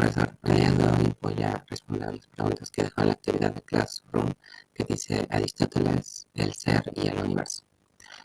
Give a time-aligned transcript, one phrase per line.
[0.00, 0.38] profesor.
[0.44, 4.30] El día de hoy voy a las preguntas que dejó la actividad de Classroom
[4.72, 7.64] que dice Aristóteles, el ser y el universo.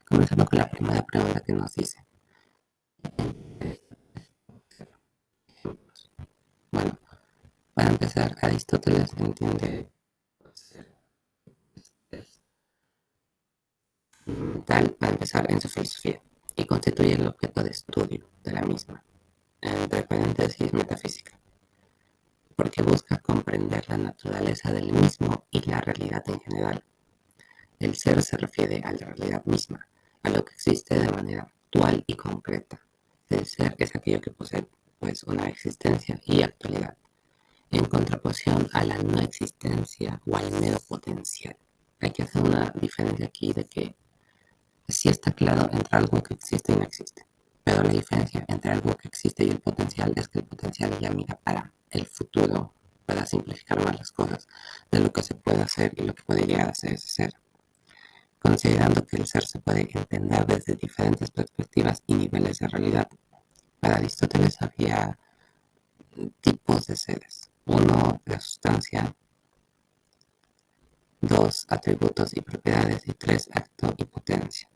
[0.07, 2.05] Comenzando con la primera pregunta que nos dice.
[6.71, 6.97] Bueno,
[7.73, 9.91] para empezar, Aristóteles entiende
[14.65, 16.21] tal para empezar en su filosofía
[16.55, 19.03] y constituye el objeto de estudio de la misma,
[19.61, 21.37] entre paréntesis metafísica,
[22.85, 26.83] busca comprender la naturaleza del mismo y la realidad en general.
[27.79, 29.87] El ser se refiere a la realidad misma,
[30.23, 32.79] a lo que existe de manera actual y concreta.
[33.29, 34.67] El ser es aquello que posee
[34.99, 36.95] pues una existencia y actualidad,
[37.71, 41.57] en contraposición a la no existencia o al mero potencial.
[41.99, 43.95] Hay que hacer una diferencia aquí de que
[44.87, 47.25] sí está claro entre algo que existe y no existe.
[47.63, 51.09] Pero la diferencia entre algo que existe y el potencial es que el potencial ya
[51.09, 52.74] mira para el futuro,
[53.05, 54.47] para simplificar más las cosas,
[54.91, 57.33] de lo que se puede hacer y lo que puede llegar a ser ese ser.
[58.39, 63.09] Considerando que el ser se puede entender desde diferentes perspectivas y niveles de realidad.
[63.79, 65.17] Para Aristóteles había
[66.41, 67.49] tipos de seres.
[67.65, 69.15] Uno, la sustancia,
[71.21, 74.69] dos, atributos y propiedades, y tres, acto y potencia.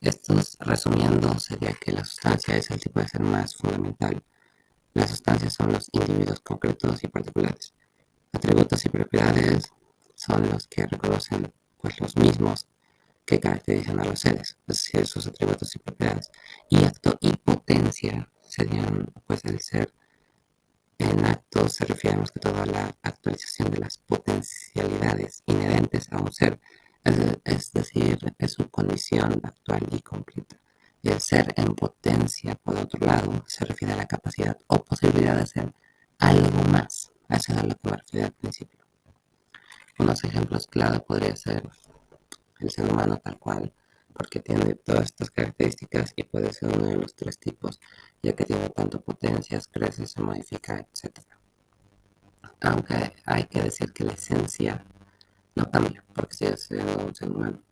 [0.00, 4.22] Estos, resumiendo, sería que la sustancia es el tipo de ser más fundamental.
[4.94, 7.74] Las sustancias son los individuos concretos y particulares.
[8.32, 9.70] Atributos y propiedades
[10.14, 12.68] son los que reconocen pues, los mismos
[13.24, 16.30] que caracterizan a los seres, es decir, sus atributos y propiedades.
[16.68, 19.92] Y acto y potencia serían pues el ser.
[20.98, 26.18] En acto se refiere más que todo a la actualización de las potencialidades inherentes a
[26.18, 26.60] un ser
[27.44, 30.58] es, decir, es su condición actual y completa.
[31.04, 35.36] Y el ser en potencia, por otro lado, se refiere a la capacidad o posibilidad
[35.36, 35.74] de hacer
[36.18, 37.12] algo más.
[37.28, 38.80] Eso es a lo que me refiero al principio.
[39.98, 41.68] Unos ejemplos claros podría ser
[42.58, 43.70] el ser humano tal cual,
[44.14, 47.80] porque tiene todas estas características y puede ser uno de los tres tipos,
[48.22, 51.18] ya que tiene tanto potencias, crece, se modifica, etc.
[52.62, 54.82] Aunque hay que decir que la esencia
[55.54, 57.62] no cambia, porque sigue siendo un ser humano.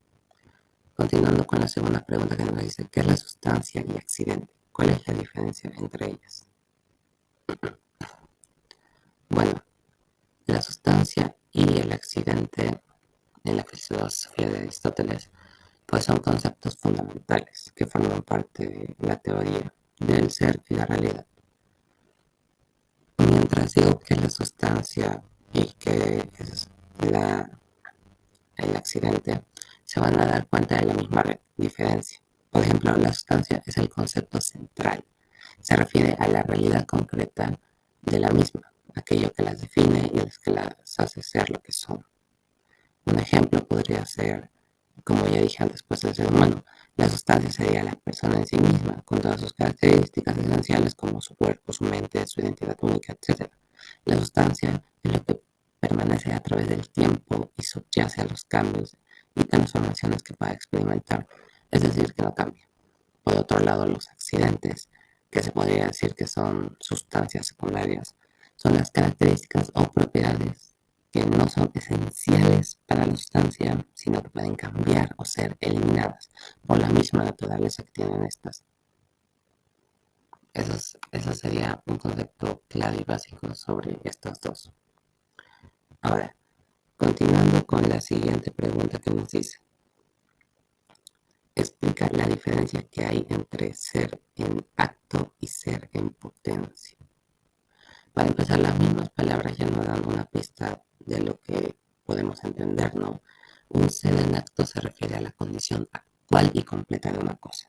[1.03, 4.55] Continuando con la segunda pregunta que nos dice, ¿qué es la sustancia y accidente?
[4.71, 6.47] ¿Cuál es la diferencia entre ellas?
[9.29, 9.65] Bueno,
[10.47, 12.83] la sustancia y el accidente
[13.43, 15.29] en la filosofía de Aristóteles
[15.87, 21.27] pues son conceptos fundamentales que forman parte de la teoría del ser y la realidad.
[23.19, 25.21] Mientras digo que la sustancia
[25.53, 26.69] y que es
[27.11, 27.51] la
[28.57, 29.43] el accidente,
[29.93, 31.23] se van a dar cuenta de la misma
[31.55, 32.19] diferencia.
[32.49, 35.05] Por ejemplo, la sustancia es el concepto central.
[35.61, 37.61] Se refiere a la realidad concreta
[38.01, 41.73] de la misma, aquello que las define y las que las hace ser lo que
[41.73, 42.07] son.
[43.05, 44.51] Un ejemplo podría ser,
[45.05, 46.65] como ya dije antes, pues el ser humano.
[46.97, 51.35] La sustancia sería la persona en sí misma, con todas sus características esenciales como su
[51.37, 53.53] cuerpo, su mente, su identidad única, etc.
[54.07, 55.43] La sustancia es lo que
[55.81, 58.97] permanece a través del tiempo y subyace a los cambios
[59.35, 61.27] y transformaciones que pueda experimentar,
[61.71, 62.69] es decir, que no cambia.
[63.23, 64.89] Por otro lado, los accidentes,
[65.31, 68.15] que se podría decir que son sustancias secundarias,
[68.57, 70.75] son las características o propiedades
[71.11, 76.31] que no son esenciales para la sustancia, sino que pueden cambiar o ser eliminadas
[76.67, 78.65] por la misma naturaleza que tienen estas.
[80.55, 84.73] Eso, eso sería un concepto clave y básico sobre estas dos.
[86.01, 86.35] Ahora,
[87.03, 89.59] continuando con la siguiente pregunta que nos dice.
[91.53, 96.97] Explica la diferencia que hay entre ser en acto y ser en potencia.
[98.13, 102.95] Para empezar, las mismas palabras ya nos dan una pista de lo que podemos entender,
[102.95, 103.21] ¿no?
[103.69, 107.69] Un ser en acto se refiere a la condición actual y completa de una cosa.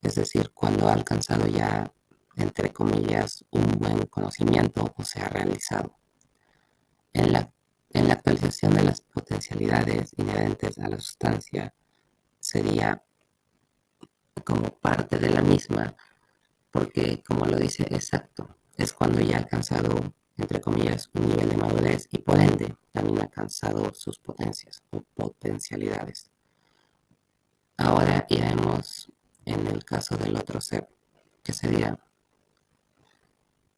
[0.00, 1.92] Es decir, cuando ha alcanzado ya,
[2.36, 5.98] entre comillas, un buen conocimiento o se ha realizado.
[7.12, 7.53] En la,
[7.94, 11.72] en la actualización de las potencialidades inherentes a la sustancia
[12.40, 13.02] sería
[14.44, 15.96] como parte de la misma,
[16.70, 21.56] porque como lo dice exacto, es cuando ya ha alcanzado, entre comillas, un nivel de
[21.56, 26.30] madurez y por ende también ha alcanzado sus potencias o potencialidades.
[27.76, 29.10] Ahora iremos
[29.44, 30.88] en el caso del otro ser,
[31.44, 31.98] que sería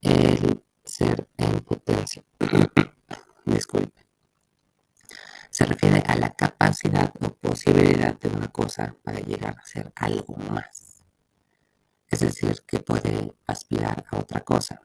[0.01, 2.25] el ser en potencia.
[3.45, 4.06] disculpe.
[5.57, 10.37] Se refiere a la capacidad o posibilidad de una cosa para llegar a ser algo
[10.37, 11.03] más.
[12.09, 14.83] es decir, que puede aspirar a otra cosa,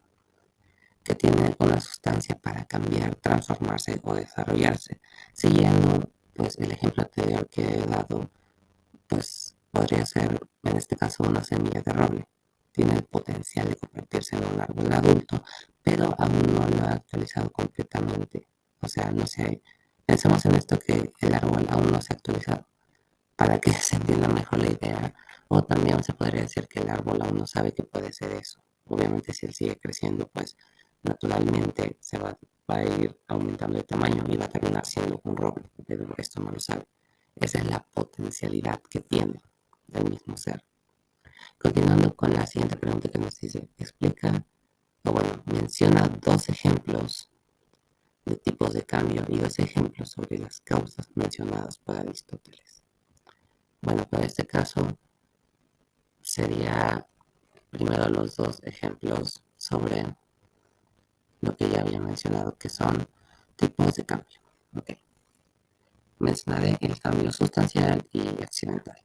[1.03, 5.01] que tiene una sustancia para cambiar, transformarse o desarrollarse.
[5.33, 8.31] Siguiendo pues el ejemplo anterior que he dado,
[9.07, 12.29] pues podría ser en este caso una semilla de roble.
[12.71, 15.44] Tiene el potencial de convertirse en un árbol adulto,
[15.83, 18.47] pero aún no lo ha actualizado completamente.
[18.79, 19.62] O sea, no sé,
[20.06, 22.68] pensemos en esto que el árbol aún no se ha actualizado.
[23.36, 25.13] Para que se entienda mejor la idea,
[25.48, 28.63] o también se podría decir que el árbol aún no sabe que puede ser eso.
[28.86, 30.56] Obviamente si él sigue creciendo, pues
[31.03, 32.38] naturalmente se va,
[32.68, 36.51] a ir aumentando de tamaño y va a terminar siendo un roble, pero esto no
[36.51, 36.88] lo sabe.
[37.36, 39.42] Esa es la potencialidad que tiene
[39.92, 40.63] el mismo ser.
[41.57, 44.45] Continuando con la siguiente pregunta que nos dice, explica,
[45.04, 47.31] o bueno, menciona dos ejemplos
[48.25, 52.83] de tipos de cambio y dos ejemplos sobre las causas mencionadas por Aristóteles.
[53.81, 54.88] Bueno, para este caso
[56.21, 57.07] sería
[57.71, 60.15] primero los dos ejemplos sobre
[61.41, 63.07] lo que ya había mencionado, que son
[63.56, 64.39] tipos de cambio.
[64.75, 65.01] Okay.
[66.19, 68.97] Mencionaré el cambio sustancial y accidental.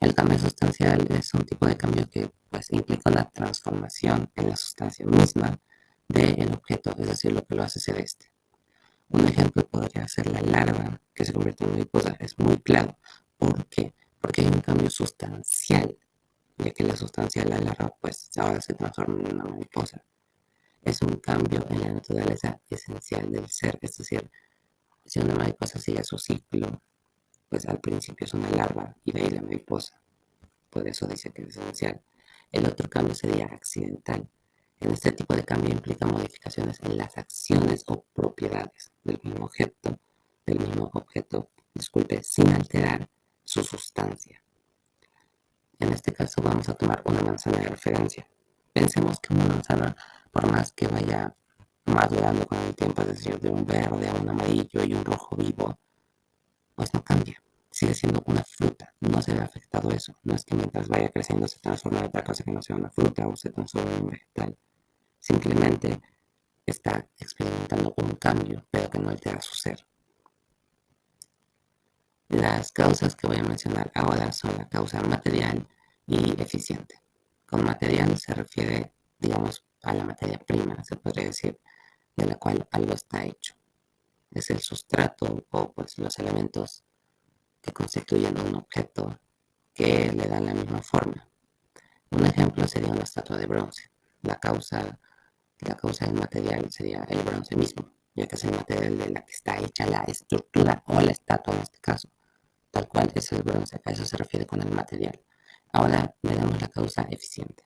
[0.00, 4.56] El cambio sustancial es un tipo de cambio que pues, implica una transformación en la
[4.56, 5.58] sustancia misma
[6.08, 8.32] del objeto, es decir, lo que lo hace ser este.
[9.08, 12.16] Un ejemplo podría ser la larva que se convierte en mariposa.
[12.18, 12.98] Es muy claro.
[13.36, 13.94] ¿Por qué?
[14.20, 15.96] Porque hay un cambio sustancial,
[16.58, 20.04] ya que la sustancia de la larva pues ahora se transforma en una mariposa
[20.86, 23.76] es un cambio en la naturaleza esencial del ser.
[23.82, 24.30] Es decir,
[25.04, 26.80] si una mariposa sigue su ciclo,
[27.48, 30.00] pues al principio es una larva y de ahí la mariposa.
[30.70, 32.00] Por eso dice que es esencial.
[32.52, 34.28] El otro cambio sería accidental.
[34.80, 39.98] En este tipo de cambio implica modificaciones en las acciones o propiedades del mismo objeto,
[40.44, 43.08] del mismo objeto, disculpe, sin alterar
[43.42, 44.42] su sustancia.
[45.78, 48.28] En este caso vamos a tomar una manzana de referencia.
[48.72, 49.96] Pensemos que una manzana
[50.30, 51.34] por más que vaya
[51.86, 55.36] madurando con el tiempo, es decir, de un verde a un amarillo y un rojo
[55.36, 55.78] vivo,
[56.74, 57.42] pues no cambia.
[57.70, 60.14] Sigue siendo una fruta, no se ve afectado eso.
[60.22, 62.90] No es que mientras vaya creciendo se transforme en otra cosa que no sea una
[62.90, 64.56] fruta o se transforme en un vegetal.
[65.26, 66.00] Simplemente
[66.64, 69.84] está experimentando un cambio, pero que no altera su ser.
[72.28, 75.66] Las causas que voy a mencionar ahora son la causa material
[76.06, 77.02] y eficiente.
[77.44, 81.58] Con material se refiere, digamos, a la materia prima, se podría decir,
[82.14, 83.56] de la cual algo está hecho.
[84.30, 86.84] Es el sustrato o pues los elementos
[87.60, 89.18] que constituyen un objeto
[89.74, 91.28] que le dan la misma forma.
[92.12, 93.90] Un ejemplo sería una estatua de bronce.
[94.22, 95.00] La causa,
[95.60, 99.24] la causa del material sería el bronce mismo, ya que es el material de la
[99.24, 102.10] que está hecha la estructura o la estatua en este caso.
[102.70, 105.18] Tal cual es el bronce, a eso se refiere con el material.
[105.72, 107.64] Ahora veremos la causa eficiente.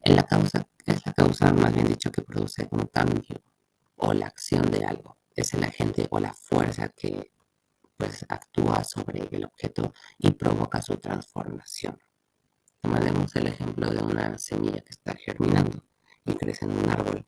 [0.00, 3.42] Es la causa, es la causa, más bien dicho, que produce un cambio
[3.96, 5.18] o la acción de algo.
[5.34, 7.32] Es el agente o la fuerza que
[7.96, 11.98] pues actúa sobre el objeto y provoca su transformación.
[12.80, 15.84] Tomaremos el ejemplo de una semilla que está germinando
[16.38, 17.26] crece en un árbol.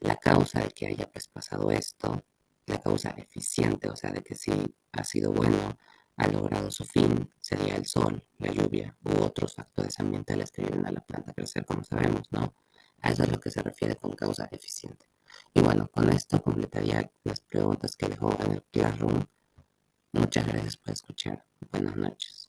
[0.00, 2.24] La causa de que haya pues pasado esto,
[2.66, 4.52] la causa eficiente, o sea, de que sí
[4.92, 5.78] ha sido bueno,
[6.16, 10.86] ha logrado su fin sería el sol, la lluvia u otros factores ambientales que ayudan
[10.86, 12.54] a la planta a crecer, como sabemos, ¿no?
[13.00, 15.06] A eso es lo que se refiere con causa eficiente.
[15.54, 19.24] Y bueno, con esto completaría las preguntas que dejó en el Classroom.
[20.12, 21.44] Muchas gracias por escuchar.
[21.70, 22.41] Buenas noches.